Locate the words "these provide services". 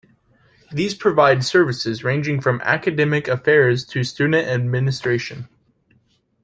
0.71-2.03